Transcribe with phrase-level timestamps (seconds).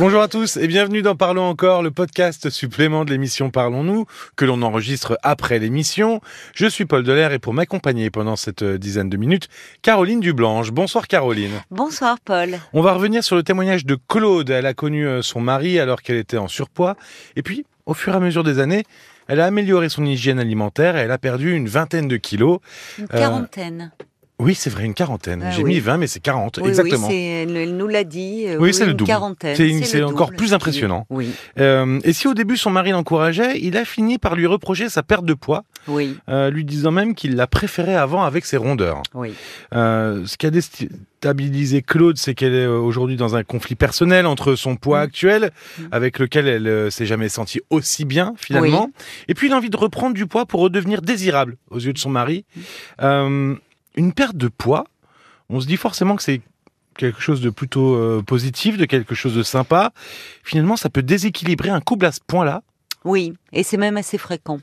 [0.00, 4.46] Bonjour à tous et bienvenue dans Parlons encore, le podcast supplément de l'émission Parlons-nous, que
[4.46, 6.22] l'on enregistre après l'émission.
[6.54, 9.48] Je suis Paul Delair et pour m'accompagner pendant cette dizaine de minutes,
[9.82, 10.70] Caroline Dublanche.
[10.70, 11.52] Bonsoir Caroline.
[11.70, 12.60] Bonsoir Paul.
[12.72, 14.48] On va revenir sur le témoignage de Claude.
[14.48, 16.96] Elle a connu euh, son mari alors qu'elle était en surpoids.
[17.36, 18.84] Et puis, au fur et à mesure des années,
[19.28, 22.60] elle a amélioré son hygiène alimentaire et elle a perdu une vingtaine de kilos.
[22.98, 23.92] Une quarantaine.
[24.40, 25.42] Oui, c'est vrai, une quarantaine.
[25.44, 25.74] Ah J'ai oui.
[25.74, 27.08] mis 20, mais c'est 40, Oui, exactement.
[27.08, 28.44] Oui, elle, nous l'a dit.
[28.46, 29.06] euh, Oui, c'est le double.
[29.08, 29.56] quarantaine.
[29.84, 31.06] C'est encore plus impressionnant.
[31.10, 34.88] Oui, Euh, et si au début son mari l'encourageait, il a fini par lui reprocher
[34.88, 38.56] sa perte de poids, oui, euh, lui disant même qu'il la préférait avant avec ses
[38.56, 39.02] rondeurs.
[39.14, 39.34] oui.
[39.74, 44.26] Euh, ce qui a déstabilisé Claude, c'est qu'elle est euh, aujourd'hui dans un conflit personnel
[44.26, 45.02] entre son poids Mm.
[45.02, 45.82] actuel, Mm.
[45.92, 48.90] avec lequel elle s'est jamais sentie aussi bien finalement,
[49.28, 52.44] et puis l'envie de reprendre du poids pour redevenir désirable aux yeux de son mari.
[53.02, 53.54] Mm.
[53.94, 54.84] Une perte de poids,
[55.48, 56.40] on se dit forcément que c'est
[56.96, 59.92] quelque chose de plutôt euh, positif, de quelque chose de sympa.
[60.44, 62.62] Finalement, ça peut déséquilibrer un couple à ce point-là.
[63.04, 64.60] Oui, et c'est même assez fréquent.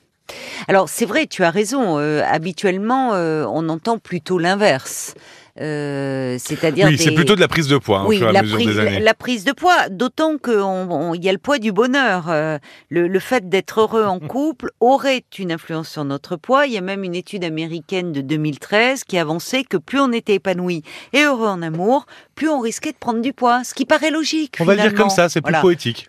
[0.67, 1.98] Alors c'est vrai, tu as raison.
[2.00, 5.16] euh, habituellement, euh, on entend plutôt l'inverse.
[5.59, 8.30] Euh, c'est-à-dire Oui, c'est plutôt de la prise de poids hein, oui, au fur et
[8.30, 9.00] à la, mesure prise, des années.
[9.00, 12.25] la prise de poids, d'autant qu'il y a le poids du bonheur.
[12.30, 12.58] Euh,
[12.89, 16.67] le, le fait d'être heureux en couple aurait une influence sur notre poids.
[16.67, 20.36] Il y a même une étude américaine de 2013 qui avançait que plus on était
[20.36, 20.83] épanoui
[21.14, 22.05] et heureux en amour,
[22.36, 24.58] plus on risquait de prendre du poids, ce qui paraît logique.
[24.59, 25.61] On va le dire comme ça, c'est plus Voilà.
[25.61, 26.08] poétique.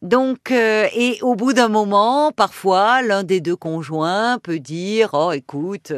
[0.00, 5.32] Donc, euh, et au bout d'un moment, parfois, l'un des deux conjoints peut dire, oh,
[5.32, 5.92] écoute,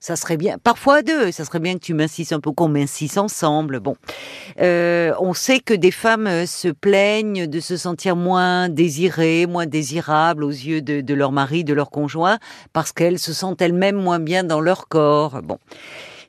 [0.00, 3.18] ça serait bien, parfois à deux, ça serait bien que tu m'insistes un qu'on m'insiste
[3.18, 3.78] ensemble.
[3.78, 3.94] Bon,
[4.60, 9.66] Euh, on sait que des femmes euh, se plaignent de se sentir moins désirées, moins
[9.66, 12.38] désirables aux yeux de, de leur mari, de leur conjoint,
[12.72, 15.40] parce qu'elles se sentent elles-mêmes moins bien dans leur corps.
[15.42, 15.58] Bon,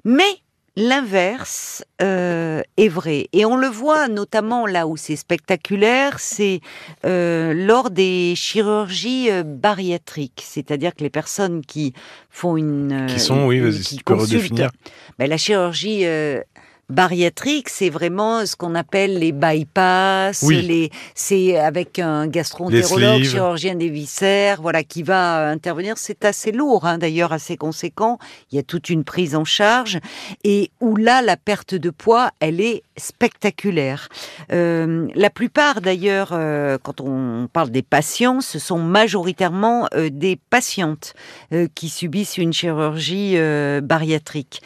[0.06, 0.38] mais
[0.76, 3.28] L'inverse euh, est vrai.
[3.32, 6.62] Et on le voit notamment là où c'est spectaculaire, c'est
[7.06, 10.42] euh, lors des chirurgies euh, bariatriques.
[10.44, 11.94] C'est-à-dire que les personnes qui
[12.32, 13.06] font une...
[13.08, 14.72] Qui euh, sont, oui, une- vas-y, si qui tu peux consultent- redéfinir.
[15.20, 16.42] Ben, la chirurgie euh,
[16.90, 20.62] bariatrique, c'est vraiment ce qu'on appelle les bypass, Oui.
[20.62, 25.96] les, c'est avec un gastroentérologue, chirurgien des viscères, voilà, qui va euh, intervenir.
[25.98, 28.20] C'est assez lourd, hein, d'ailleurs, assez conséquent.
[28.52, 30.00] Il y a toute une prise en charge
[30.44, 34.10] et où là, la perte de poids, elle est spectaculaire.
[34.52, 40.38] Euh, la plupart, d'ailleurs, euh, quand on parle des patients, ce sont majoritairement euh, des
[40.50, 41.14] patientes
[41.54, 44.62] euh, qui subissent une chirurgie euh, bariatrique.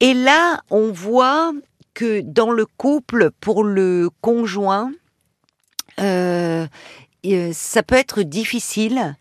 [0.00, 1.52] Et là, on voit
[1.94, 4.92] que dans le couple, pour le conjoint,
[6.00, 6.66] euh,
[7.24, 9.16] euh, ça peut être difficile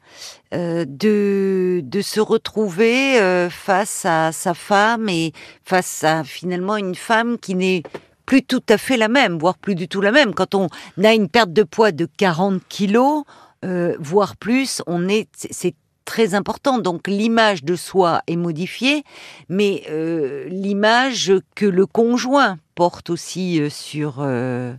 [0.54, 5.32] euh, de, de se retrouver euh, face à sa femme et
[5.64, 7.84] face à finalement une femme qui n'est
[8.26, 10.34] plus tout à fait la même, voire plus du tout la même.
[10.34, 10.68] Quand on
[11.04, 13.24] a une perte de poids de 40 kilos,
[13.64, 16.78] euh, voire plus, on est, c'est- très important.
[16.78, 19.04] Donc l'image de soi est modifiée,
[19.50, 24.74] mais euh, l'image que le conjoint porte aussi euh, sur euh,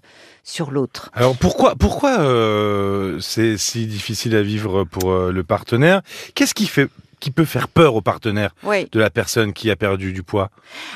[0.45, 1.11] sur l'autre.
[1.13, 6.03] Alors pourquoi, pourquoi euh, c'est si difficile à vivre pour le partenaire?
[6.35, 6.89] Qu'est-ce qui fait,
[7.19, 8.89] qui peut faire peur au partenaire Oui.
[8.93, 10.51] de la personne qui a perdu du poids?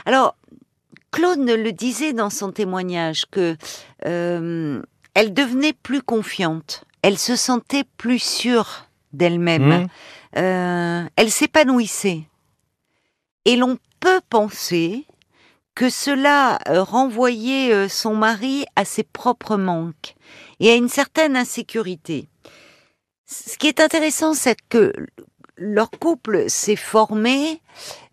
[0.07, 0.37] Alors,
[1.11, 3.57] Claude le disait dans son témoignage que
[4.03, 9.87] elle devenait plus confiante, elle se sentait plus sûre d'elle-même, Hmm
[10.37, 12.23] Euh, elle s'épanouissait.
[13.45, 15.05] Et l'on peut penser
[15.75, 20.15] que cela euh, renvoyait euh, son mari à ses propres manques
[20.61, 22.29] et à une certaine insécurité.
[23.27, 24.93] Ce qui est intéressant, c'est que
[25.57, 27.61] leur couple s'est formé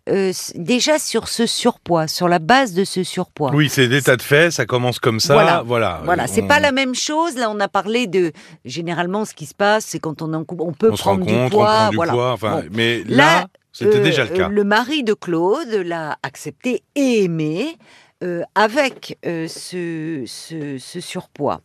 [0.08, 3.50] euh, déjà sur ce surpoids, sur la base de ce surpoids.
[3.54, 5.34] Oui, c'est l'état de fait, ça commence comme ça.
[5.34, 5.62] Voilà.
[5.64, 7.36] Voilà, Voilà, c'est On- pas la même chose.
[7.36, 8.32] Là, on a parlé de
[8.64, 11.02] généralement ce qui se passe, c'est quand on est en couple, on peut On se
[11.02, 12.12] prendre du poids, on prend du voilà.
[12.12, 12.32] poids.
[12.32, 12.68] Enfin, Bon.
[12.72, 14.46] mais là, Là, c'était Euh, déjà le cas.
[14.46, 17.76] euh, Le mari de Claude l'a accepté et aimé
[18.24, 21.60] euh, avec euh, ce, ce, ce surpoids.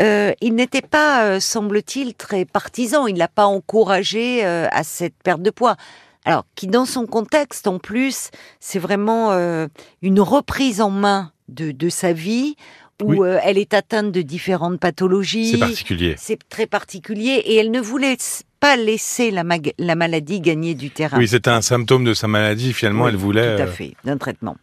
[0.00, 3.06] Euh, il n'était pas, semble-t-il, très partisan.
[3.06, 5.76] Il l'a pas encouragé à cette perte de poids.
[6.24, 8.30] Alors, qui dans son contexte, en plus,
[8.60, 9.66] c'est vraiment euh,
[10.02, 12.56] une reprise en main de, de sa vie
[13.02, 13.28] où Oui.
[13.28, 15.52] euh, elle est atteinte de différentes pathologies.
[15.52, 16.14] C'est particulier.
[16.18, 18.16] C'est très particulier et elle ne voulait
[18.60, 21.16] pas laisser la, maladie gagner du terrain.
[21.18, 22.72] Oui, c'était un symptôme de sa maladie.
[22.72, 23.56] Finalement, Oui, elle voulait.
[23.56, 24.56] Tout à euh, fait, d'un traitement.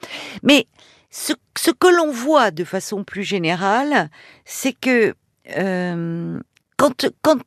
[0.44, 0.68] Mais
[1.10, 4.10] ce, ce que l'on voit de façon plus générale,
[4.44, 5.16] c'est que
[5.58, 6.40] euh,
[6.78, 7.38] quand, quand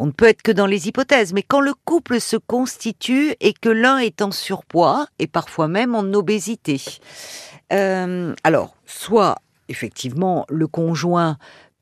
[0.00, 3.52] on ne peut être que dans les hypothèses, mais quand le couple se constitue et
[3.52, 6.82] que l'un est en surpoids et parfois même en obésité,
[7.70, 9.36] euh, alors soit
[9.68, 11.36] effectivement le conjoint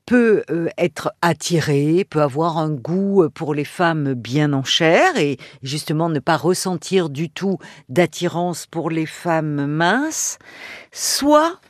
[0.05, 5.37] peut euh, être attiré, peut avoir un goût pour les femmes bien en chair et
[5.63, 7.57] justement ne pas ressentir du tout
[7.87, 10.39] d'attirance pour les femmes minces,
[10.91, 11.61] soit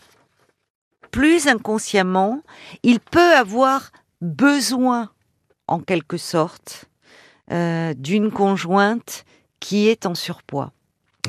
[1.11, 2.41] plus inconsciemment,
[2.81, 3.91] il peut avoir
[4.21, 5.11] besoin,
[5.69, 6.85] en quelque sorte,
[7.51, 9.23] euh, d'une conjointe
[9.59, 10.71] qui est en surpoids.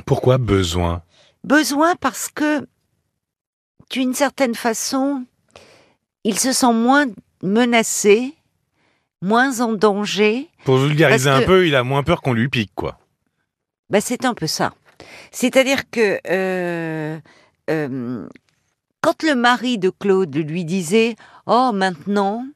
[0.07, 1.03] Pourquoi besoin?
[1.45, 2.67] Besoin parce que,
[3.91, 5.25] d'une certaine façon,
[6.25, 7.07] il se sent moins
[7.43, 8.35] menacé,
[9.21, 10.49] moins en danger.
[10.65, 12.99] Pour vulgariser un peu, il a moins peur qu'on lui pique, quoi.
[13.91, 14.73] Ben, c'est un peu ça.
[15.33, 17.19] C'est-à-dire que euh,
[17.71, 18.29] euh,
[19.01, 21.17] quand le mari de Claude lui disait
[21.47, 22.47] Oh, maintenant,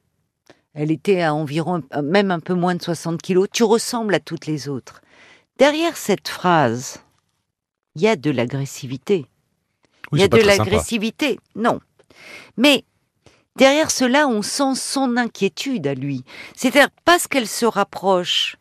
[0.75, 4.45] elle était à environ, même un peu moins de 60 kilos, tu ressembles à toutes
[4.45, 5.01] les autres.
[5.57, 7.01] Derrière cette phrase,
[7.95, 9.25] il y a de l'agressivité.
[10.11, 11.79] il y a de l'agressivité, non.
[12.57, 12.83] Mais
[13.55, 16.25] derrière cela, on sent son inquiétude à lui.
[16.55, 18.57] C'est-à-dire parce qu'elle se rapproche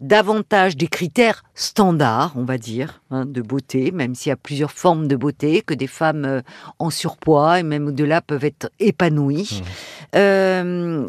[0.00, 4.72] davantage des critères standards, on va dire, hein, de beauté, même s'il y a plusieurs
[4.72, 6.40] formes de beauté, que des femmes euh,
[6.78, 9.60] en surpoids et même au-delà peuvent être épanouies.
[9.62, 10.16] Mmh.
[10.16, 11.08] Euh,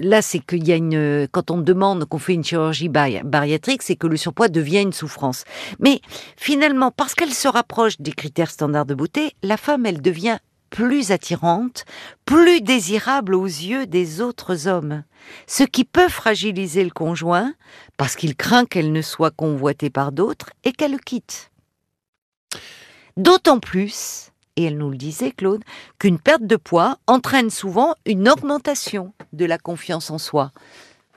[0.00, 3.96] là, c'est qu'il y a une, quand on demande qu'on fait une chirurgie bariatrique, c'est
[3.96, 5.44] que le surpoids devient une souffrance.
[5.78, 6.00] Mais
[6.36, 10.38] finalement, parce qu'elle se rapproche des critères standards de beauté, la femme, elle devient
[10.70, 11.84] plus attirante,
[12.24, 15.02] plus désirable aux yeux des autres hommes,
[15.46, 17.52] ce qui peut fragiliser le conjoint
[17.96, 21.50] parce qu'il craint qu'elle ne soit convoitée par d'autres et qu'elle le quitte.
[23.16, 25.62] D'autant plus, et elle nous le disait Claude,
[25.98, 30.52] qu'une perte de poids entraîne souvent une augmentation de la confiance en soi.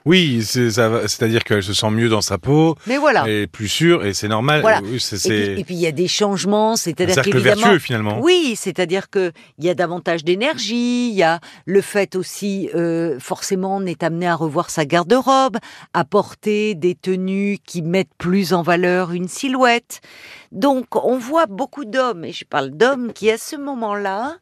[0.04, 2.76] Oui, c'est-à-dire qu'elle se sent mieux dans sa peau.
[2.86, 3.26] Mais voilà.
[3.26, 4.58] Et plus sûre, et c'est normal.
[4.60, 7.62] et, puis, il y a des changements, c'est-à-dire qu'évidemment.
[7.62, 8.20] vertueux finalement.
[8.20, 11.08] Oui, c'est-à-dire que il y a davantage d'énergie.
[11.08, 15.56] Il y a le fait aussi, euh, forcément, on est amené à revoir sa garde-robe,
[15.94, 20.02] à porter des tenues qui mettent plus en valeur une silhouette.
[20.52, 24.36] Donc, on voit beaucoup d'hommes, et je parle d'hommes qui à ce moment-là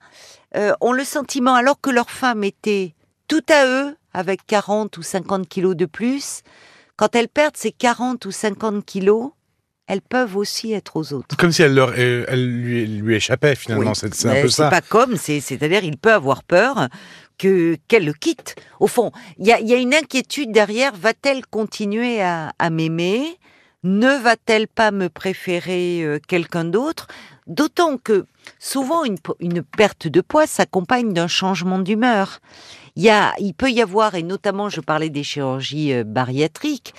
[0.56, 2.94] euh, ont le sentiment, alors que leur femme était
[3.28, 6.42] tout à eux, avec 40 ou 50 kilos de plus,
[6.96, 9.32] quand elles perdent ces 40 ou 50 kilos,
[9.86, 11.36] elles peuvent aussi être aux autres.
[11.36, 14.64] Comme si elle, leur, elle lui, lui échappait finalement, c'est un peu ça.
[14.64, 16.88] C'est pas comme, c'est-à-dire il peut avoir peur
[17.38, 18.54] que qu'elle le quitte.
[18.80, 20.94] Au fond, il y a, y a, une inquiétude derrière.
[20.94, 23.38] Va-t-elle continuer à, à m'aimer?
[23.82, 27.08] Ne va-t-elle pas me préférer euh, quelqu'un d'autre?
[27.46, 28.26] D'autant que
[28.58, 32.40] souvent une, perte de poids s'accompagne d'un changement d'humeur.
[32.94, 36.94] Il, il peut y avoir, et notamment je parlais des chirurgies euh, bariatriques,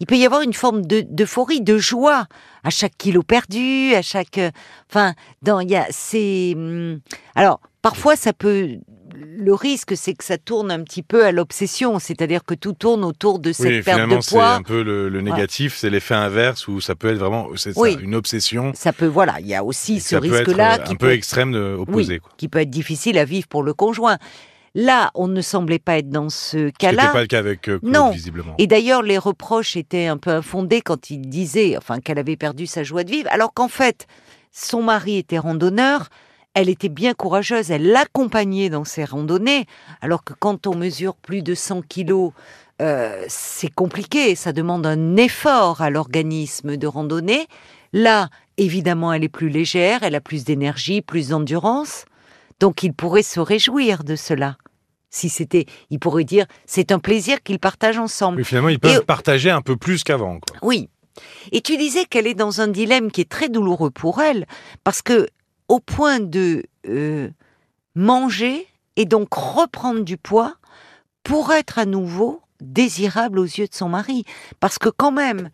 [0.00, 2.26] il peut y avoir une forme d'euphorie, de, joie
[2.64, 4.50] à chaque kilo perdu, à chaque, euh,
[4.88, 7.00] enfin, dans, il y a, c'est, hum,
[7.34, 8.78] alors parfois ça peut,
[9.14, 13.04] le risque c'est que ça tourne un petit peu à l'obsession, c'est-à-dire que tout tourne
[13.04, 14.22] autour de cette perte de poids.
[14.22, 18.72] c'est un peu le, négatif, c'est l'effet inverse où ça peut être vraiment, une obsession.
[18.74, 22.20] Ça peut, voilà, il y a aussi ce risque-là qui un peu extrême de opposé,
[22.36, 24.18] qui peut être difficile à vivre pour le conjoint.
[24.74, 27.02] Là, on ne semblait pas être dans ce cas-là.
[27.02, 28.10] C'était pas le cas avec euh, Claude, non.
[28.10, 28.54] visiblement.
[28.58, 32.66] Et d'ailleurs, les reproches étaient un peu infondés quand il disait, enfin, qu'elle avait perdu
[32.66, 34.06] sa joie de vivre, alors qu'en fait,
[34.52, 36.08] son mari était randonneur.
[36.54, 39.66] Elle était bien courageuse, elle l'accompagnait dans ses randonnées,
[40.00, 42.32] alors que quand on mesure plus de 100 kilos,
[42.82, 47.46] euh, c'est compliqué, ça demande un effort à l'organisme de randonnée.
[47.92, 52.04] Là, évidemment, elle est plus légère, elle a plus d'énergie, plus d'endurance.
[52.58, 54.56] Donc il pourrait se réjouir de cela.
[55.10, 58.38] Si c'était, il pourrait dire, c'est un plaisir qu'ils partagent ensemble.
[58.38, 60.38] Mais finalement, ils peuvent partager un peu plus qu'avant.
[60.62, 60.88] Oui.
[61.52, 64.46] Et tu disais qu'elle est dans un dilemme qui est très douloureux pour elle,
[64.84, 65.26] parce que
[65.70, 67.30] au point de euh,
[67.94, 70.56] manger et donc reprendre du poids
[71.22, 74.24] pour être à nouveau désirable aux yeux de son mari.
[74.58, 75.48] Parce que quand même,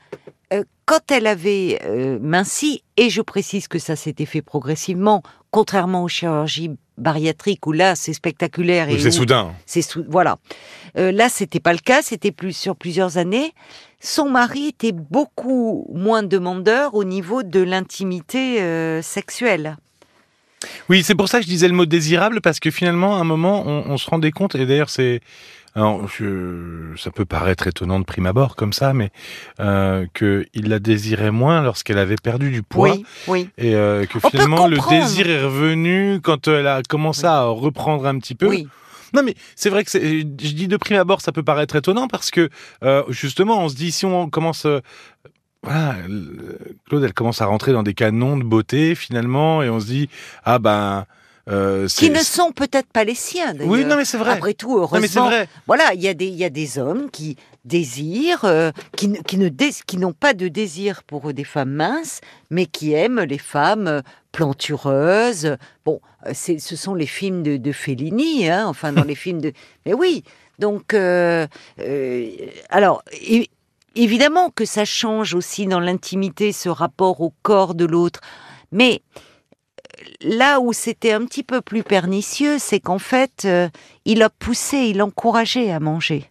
[0.54, 6.02] euh, quand elle avait euh, minci, et je précise que ça s'était fait progressivement, contrairement
[6.02, 9.52] aux chirurgies bariatriques où là c'est spectaculaire et c'est soudain.
[9.66, 10.38] C'est voilà.
[10.96, 13.52] Euh, là c'était pas le cas, c'était plus sur plusieurs années.
[14.00, 19.76] Son mari était beaucoup moins demandeur au niveau de l'intimité sexuelle.
[20.88, 23.24] Oui, c'est pour ça que je disais le mot désirable parce que finalement, à un
[23.24, 25.20] moment, on se rendait compte, et d'ailleurs c'est
[25.76, 26.08] alors,
[26.96, 29.10] ça peut paraître étonnant de prime abord comme ça, mais
[29.60, 32.92] euh, qu'il la désirait moins lorsqu'elle avait perdu du poids.
[32.92, 33.50] Oui, oui.
[33.58, 38.18] Et euh, que finalement, le désir est revenu quand elle a commencé à reprendre un
[38.18, 38.48] petit peu.
[38.48, 38.66] Oui.
[39.12, 42.30] Non, mais c'est vrai que je dis de prime abord, ça peut paraître étonnant parce
[42.30, 42.48] que
[42.82, 44.64] euh, justement, on se dit si on commence.
[44.64, 44.80] Euh,
[45.62, 45.96] voilà,
[46.88, 50.08] Claude, elle commence à rentrer dans des canons de beauté finalement, et on se dit
[50.44, 51.06] ah ben
[51.48, 53.54] euh, qui ne sont peut-être pas les siens.
[53.60, 54.32] Oui, non mais c'est vrai.
[54.32, 55.30] Après tout, heureusement,
[55.66, 59.38] voilà, il y a des il y a des hommes qui désirent, euh, qui, qui
[59.38, 64.02] ne qui n'ont pas de désir pour des femmes minces, mais qui aiment les femmes
[64.32, 65.56] plantureuses.
[65.84, 66.00] Bon,
[66.32, 69.52] ce sont les films de, de Fellini, hein, enfin dans les films de.
[69.86, 70.24] Mais oui,
[70.58, 71.46] donc euh,
[72.70, 73.02] alors.
[73.96, 78.20] Évidemment que ça change aussi dans l'intimité ce rapport au corps de l'autre,
[78.70, 79.02] mais
[80.20, 83.68] là où c'était un petit peu plus pernicieux, c'est qu'en fait, euh,
[84.04, 86.30] il a poussé, il encourageait à manger.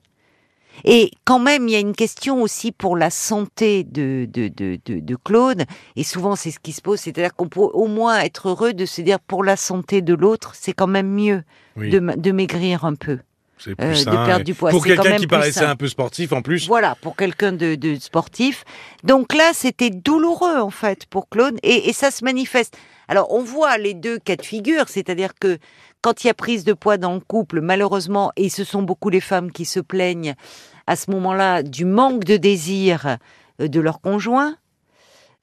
[0.83, 4.77] Et quand même, il y a une question aussi pour la santé de, de, de,
[4.85, 5.63] de, Claude,
[5.95, 8.85] et souvent c'est ce qui se pose, c'est-à-dire qu'on peut au moins être heureux de
[8.85, 11.43] se dire pour la santé de l'autre, c'est quand même mieux
[11.77, 13.19] de, de maigrir un peu.
[13.57, 14.69] C'est euh, de perdre du poids.
[14.69, 16.67] Pour quelqu'un qui paraissait un peu sportif en plus.
[16.67, 18.65] Voilà, pour quelqu'un de, de, sportif.
[19.03, 22.77] Donc là, c'était douloureux en fait pour Claude, et, et ça se manifeste.
[23.07, 25.57] Alors on voit les deux cas de figure, c'est-à-dire que
[26.01, 29.09] quand il y a prise de poids dans le couple, malheureusement, et ce sont beaucoup
[29.09, 30.35] les femmes qui se plaignent
[30.87, 33.17] à ce moment-là du manque de désir
[33.61, 34.55] euh, de leur conjoint,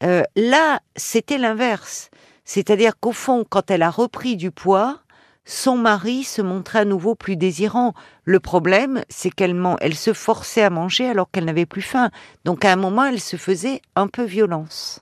[0.03, 2.11] euh, là c'était l'inverse.
[2.45, 5.02] C'est-à-dire qu'au fond, quand elle a repris du poids,
[5.45, 7.95] son mari se montrait à nouveau plus désirant.
[8.25, 12.11] Le problème, c'est qu'elle elle se forçait à manger alors qu'elle n'avait plus faim.
[12.45, 15.01] Donc à un moment, elle se faisait un peu violence.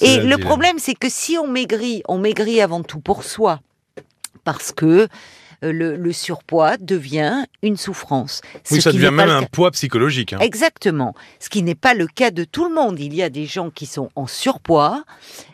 [0.00, 3.60] Et le problème, c'est que si on maigrit, on maigrit avant tout pour soi,
[4.42, 5.08] parce que
[5.64, 8.40] euh, le, surpoids devient une souffrance.
[8.70, 10.32] Oui, ça devient même un poids psychologique.
[10.32, 10.38] Hein.
[10.40, 11.14] Exactement.
[11.40, 12.98] Ce qui n'est pas le cas de tout le monde.
[13.00, 15.04] Il y a des gens qui sont en surpoids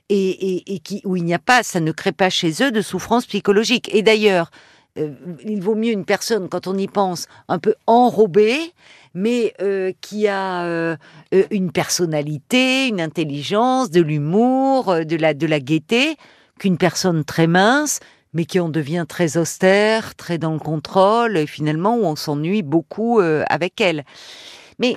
[0.09, 3.27] et, qui, où il n'y a pas, ça ne crée pas chez eux de souffrance
[3.27, 3.93] psychologique.
[3.95, 4.51] Et d'ailleurs,
[4.99, 5.13] euh,
[5.45, 8.73] il vaut mieux une personne, quand on y pense, un peu enrobée,
[9.15, 10.97] mais euh, qui a euh,
[11.51, 16.17] une personnalité, une intelligence, de l'humour, de la, de la gaieté,
[16.59, 18.01] qu'une personne très mince,
[18.33, 22.63] mais qui en devient très austère, très dans le contrôle, et finalement où on s'ennuie
[22.63, 24.05] beaucoup avec elle.
[24.79, 24.97] Mais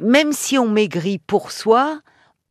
[0.00, 2.00] même si on maigrit pour soi,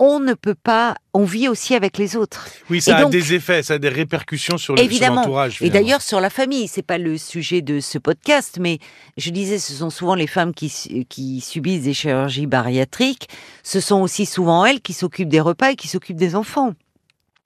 [0.03, 2.47] on ne peut pas, on vit aussi avec les autres.
[2.71, 5.61] Oui, ça a des effets, ça a des répercussions sur l'entourage.
[5.61, 8.79] Et d'ailleurs sur la famille, c'est pas le sujet de ce podcast, mais
[9.17, 13.29] je disais, ce sont souvent les femmes qui, qui subissent des chirurgies bariatriques.
[13.61, 16.73] Ce sont aussi souvent elles qui s'occupent des repas et qui s'occupent des enfants.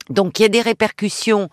[0.10, 1.50] Donc il y a des répercussions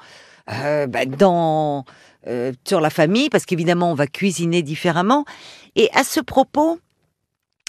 [0.51, 1.85] euh, bah, dans
[2.27, 5.25] euh, sur la famille, parce qu'évidemment on va cuisiner différemment.
[5.77, 6.79] Et à ce propos,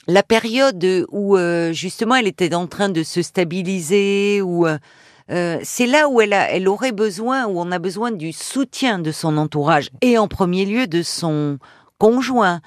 [0.08, 4.78] la période où euh, justement elle était en train de se stabiliser, ou euh,
[5.32, 9.00] euh, c'est là où elle, a, elle aurait besoin, où on a besoin du soutien
[9.00, 11.58] de son entourage et en premier lieu de son
[11.98, 12.62] conjoint,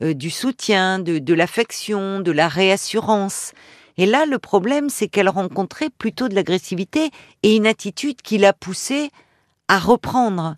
[0.00, 3.52] du soutien, de, de l'affection, de la réassurance.
[3.96, 7.10] Et là, le problème, c'est qu'elle rencontrait plutôt de l'agressivité
[7.42, 9.10] et une attitude qui l'a poussée
[9.68, 10.56] à reprendre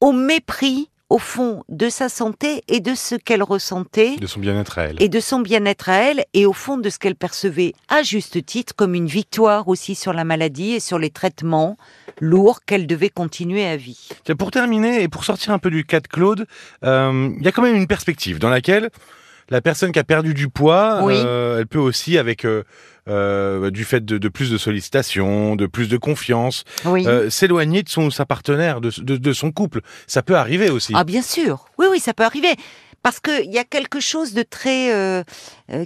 [0.00, 4.16] au mépris au fond de sa santé et de ce qu'elle ressentait.
[4.16, 5.02] De son bien-être à elle.
[5.02, 8.44] Et de son bien-être à elle, et au fond de ce qu'elle percevait à juste
[8.44, 11.76] titre comme une victoire aussi sur la maladie et sur les traitements
[12.20, 14.08] lourds qu'elle devait continuer à vie.
[14.38, 16.46] Pour terminer, et pour sortir un peu du cas de Claude,
[16.82, 18.90] euh, il y a quand même une perspective dans laquelle
[19.48, 22.64] la personne qui a perdu du poids, euh, elle peut aussi, avec euh,
[23.08, 26.64] euh, du fait de, plus de sollicitations, de plus de confiance,
[27.28, 29.80] s'éloigner de son sa partenaire, de, de, son couple.
[30.06, 30.92] Ça peut arriver aussi.
[30.96, 32.54] Ah bien sûr, oui oui, ça peut arriver
[33.06, 35.22] parce qu'il y a quelque chose de très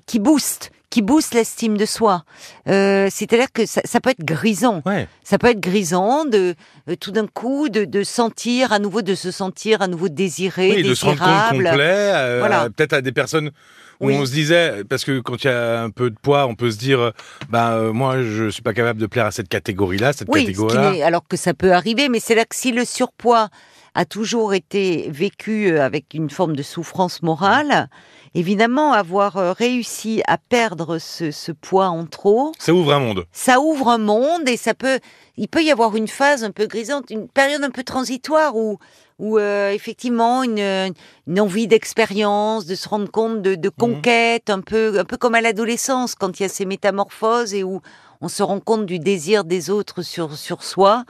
[0.07, 2.25] qui booste qui booste l'estime de soi.
[2.69, 4.83] Euh, C'est-à-dire que ça, ça, peut être grisant.
[4.85, 5.07] Ouais.
[5.23, 6.57] Ça peut être grisant de
[6.89, 10.71] euh, tout d'un coup de, de, sentir à nouveau, de se sentir à nouveau désiré,
[10.71, 10.89] oui, désirable.
[10.91, 12.13] de se rendre compte complet.
[12.15, 12.69] Euh, voilà.
[12.71, 13.53] Peut-être à des personnes
[14.01, 16.55] où on se disait, parce que quand il y a un peu de poids, on
[16.55, 17.13] peut se dire,
[17.51, 21.07] ben euh, moi je suis pas capable de plaire à cette catégorie-là, cette oui, catégorie-là.
[21.07, 23.49] alors que ça peut arriver, mais c'est là que si le surpoids
[23.95, 27.89] a toujours été vécu euh, avec une forme de souffrance morale,
[28.35, 32.53] évidemment, avoir euh, réussi à perdre ce, poids en trop.
[32.59, 33.25] Ça ouvre un monde.
[33.33, 35.01] Ça ouvre un monde et ça peut,
[35.37, 38.79] il peut y avoir une phase un peu grisante, une période un peu transitoire où,
[39.19, 40.93] où euh, effectivement une,
[41.27, 43.75] une envie d'expérience, de se rendre compte de, de mhm.
[43.79, 47.65] conquête, un peu, un peu comme à l'adolescence quand il y a ces métamorphoses et
[47.65, 47.81] où
[48.21, 51.05] on se rend compte du désir des autres sur sur soi.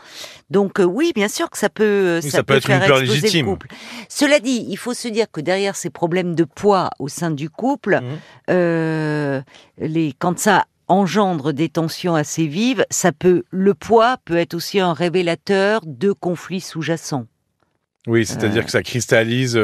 [0.49, 3.01] Donc euh, oui, bien sûr que ça peut euh, ça, peut, être faire une peur
[3.01, 3.47] légitime.
[3.47, 3.69] Le couple.
[4.09, 7.51] Cela dit, il faut se dire que derrière ces problèmes de poids au sein du
[7.51, 8.19] couple, mmh.
[8.51, 9.41] euh,
[9.79, 14.81] les quand ça engendre des tensions assez vives, ça peut le poids peut être aussi
[14.81, 17.27] un révélateur de conflits sous-jacents.
[18.07, 19.61] Oui, c'est-à-dire que ça cristallise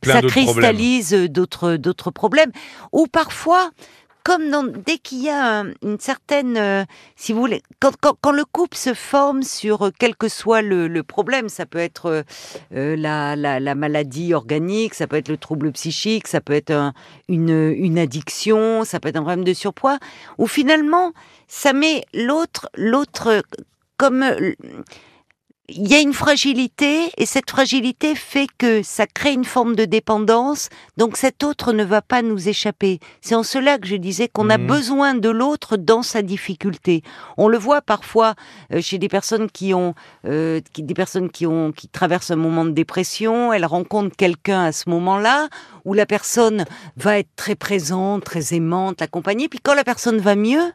[0.00, 0.46] plein d'autres problèmes.
[0.46, 2.52] Ça cristallise d'autres d'autres problèmes.
[2.92, 3.70] Ou parfois,
[4.24, 6.84] comme dès qu'il y a un- une certaine, euh,
[7.16, 11.48] si vous voulez, quand, le couple se forme sur euh, quel que soit le, problème,
[11.48, 12.24] ça peut être
[12.74, 16.70] euh, la, la, la maladie organique, ça peut être le trouble psychique, ça peut être
[16.70, 16.92] un-
[17.28, 19.98] une, addiction, ça peut être un problème de surpoids,
[20.38, 21.12] où finalement,
[21.48, 23.42] ça met l'autre, l'autre
[23.96, 24.24] comme
[25.72, 29.84] il y a une fragilité et cette fragilité fait que ça crée une forme de
[29.84, 30.68] dépendance.
[30.96, 32.98] Donc cet autre ne va pas nous échapper.
[33.20, 34.66] C'est en cela que je disais qu'on a Mhm.
[34.66, 37.02] besoin de l'autre dans sa difficulté.
[37.36, 38.34] On le voit parfois
[38.72, 39.94] euh, chez des personnes qui ont,
[40.26, 43.52] euh, qui- des personnes qui ont, qui traversent un moment de dépression.
[43.52, 45.48] Elles rencontrent quelqu'un à ce moment-là
[45.84, 46.64] où la personne
[46.96, 49.48] va être très présente, très aimante, l'accompagner.
[49.48, 50.72] Puis quand la personne va mieux,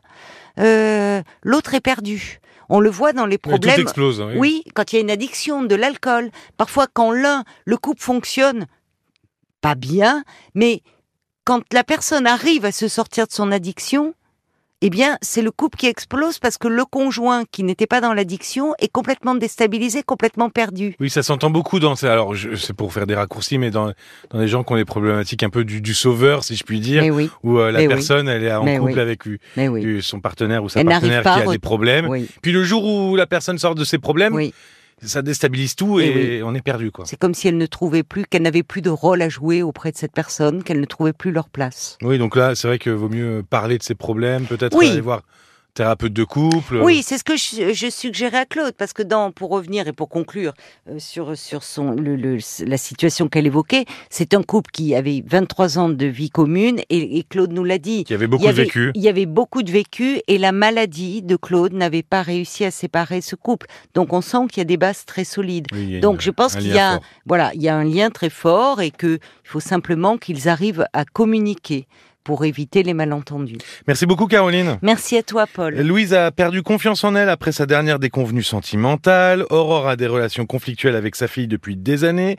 [0.60, 2.40] euh, l'autre est perdu.
[2.70, 3.80] On le voit dans les Tout problèmes.
[3.80, 4.22] explose.
[4.22, 4.38] hein, oui.
[4.40, 6.32] Oui, quand il y a une addiction, de l'alcool.
[6.58, 8.66] Parfois, quand l'un, le couple fonctionne
[9.62, 10.82] pas bien, mais
[11.44, 14.14] quand la personne arrive à se sortir de son addiction,
[14.82, 18.14] eh bien, c'est le couple qui explose parce que le conjoint qui n'était pas dans
[18.14, 20.96] l'addiction est complètement déstabilisé, complètement perdu.
[21.00, 21.94] Oui, ça s'entend beaucoup dans.
[22.04, 23.94] Alors, je- c'est pour faire des raccourcis, mais dans,
[24.32, 26.80] dans les gens qui ont des problématiques un peu du, du sauveur, si je puis
[26.80, 27.94] dire, oui, où euh, la Mais oui.
[27.94, 29.00] personne, elle est en Mais couple oui.
[29.00, 32.10] avec euh, son partenaire ou sa Elle partenaire qui a des problèmes.
[32.42, 34.34] Puis le jour où la personne sort de ses problèmes,
[35.02, 37.06] ça déstabilise tout Eh et on est perdu, quoi.
[37.06, 39.92] c'est comme si elle ne trouvait plus, qu'elle n'avait plus de rôle à jouer auprès
[39.92, 41.98] de cette personne, qu'elle ne trouvait plus leur place.
[42.02, 44.90] Oui, donc là, c'est vrai que vaut mieux parler de ses problèmes, peut-être Oui.
[44.90, 45.22] aller voir
[45.76, 46.78] thérapeute de couple.
[46.82, 49.94] Oui, c'est ce que je, je suggérais à Claude, parce que dans, pour revenir et
[49.94, 50.54] pour conclure
[50.90, 55.22] euh, sur, sur son, le, le- la situation qu'elle évoquait, c'est un couple qui avait
[55.28, 58.06] 23 ans de vie commune, et, et Claude nous l'a dit.
[58.06, 58.92] Qui avait Il beaucoup y avait, vécu.
[58.96, 62.72] il y avait beaucoup de vécu, et la maladie de Claude n'avait pas réussi à
[62.72, 63.68] séparer ce couple.
[63.94, 65.68] Donc on sent qu'il y a des bases très solides.
[65.74, 67.02] Oui, Donc une- je pense qu'il y a, fort.
[67.26, 71.04] voilà, il y a un lien très fort, et qu'il faut simplement qu'ils arrivent à
[71.04, 71.86] communiquer
[72.26, 73.60] pour éviter les malentendus.
[73.88, 74.80] Merci beaucoup, Caroline.
[74.82, 75.76] Merci à toi, Paul.
[75.76, 79.46] Louise a perdu confiance en elle après sa dernière déconvenue sentimentale.
[79.52, 82.38] Aurore a des relations conflictuelles avec sa fille depuis des années.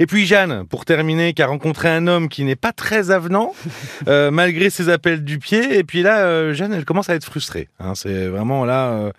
[0.00, 3.54] Et puis Jeanne, pour terminer, qui a rencontré un homme qui n'est pas très avenant,
[4.08, 5.78] euh, malgré ses appels du pied.
[5.78, 7.68] Et puis là, euh, Jeanne, elle commence à être frustrée.
[7.78, 7.94] hein.
[7.94, 9.12] c'est vraiment là, euh,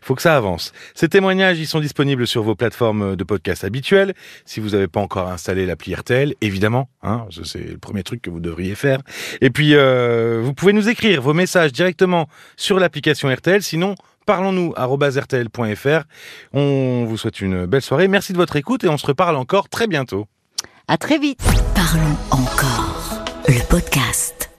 [0.00, 0.72] il faut que ça avance.
[0.94, 4.14] Ces témoignages, ils sont disponibles sur vos plateformes de podcast habituelles.
[4.46, 8.30] Si vous n'avez pas encore installé l'appli RTL, évidemment, hein, c'est le premier truc que
[8.30, 9.00] vous devriez faire.
[9.42, 13.64] Et puis, euh, vous pouvez nous écrire vos messages directement sur l'application RTL.
[13.64, 16.04] Sinon, parlons-nous rtl.fr.
[16.52, 18.06] On vous souhaite une belle soirée.
[18.06, 20.28] Merci de votre écoute et on se reparle encore très bientôt.
[20.86, 21.40] À très vite.
[21.74, 23.24] Parlons encore.
[23.48, 24.55] Le podcast.